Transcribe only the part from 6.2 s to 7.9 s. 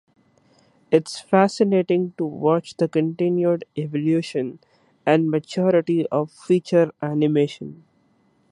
feature animation.